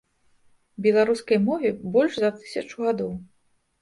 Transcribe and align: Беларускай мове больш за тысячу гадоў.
Беларускай 0.85 1.39
мове 1.49 1.69
больш 1.97 2.19
за 2.25 2.29
тысячу 2.41 2.75
гадоў. 2.87 3.13